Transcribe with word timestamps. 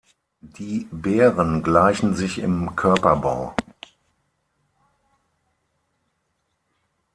Die 0.57 0.87
Bären 0.91 1.61
gleichen 1.61 2.15
sich 2.15 2.39
im 2.39 2.75
Körperbau. 2.75 3.55